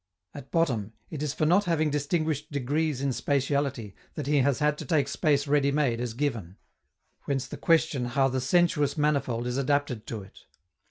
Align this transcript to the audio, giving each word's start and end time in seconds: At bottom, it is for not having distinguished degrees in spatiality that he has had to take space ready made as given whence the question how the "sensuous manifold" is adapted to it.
At 0.33 0.49
bottom, 0.49 0.93
it 1.11 1.21
is 1.21 1.35
for 1.35 1.45
not 1.45 1.65
having 1.65 1.91
distinguished 1.91 2.51
degrees 2.51 3.01
in 3.01 3.09
spatiality 3.11 3.93
that 4.15 4.25
he 4.25 4.37
has 4.37 4.57
had 4.57 4.75
to 4.79 4.85
take 4.85 5.07
space 5.07 5.45
ready 5.45 5.71
made 5.71 6.01
as 6.01 6.15
given 6.15 6.57
whence 7.25 7.45
the 7.45 7.55
question 7.57 8.05
how 8.05 8.27
the 8.27 8.41
"sensuous 8.41 8.97
manifold" 8.97 9.45
is 9.45 9.57
adapted 9.59 10.07
to 10.07 10.23
it. 10.23 10.45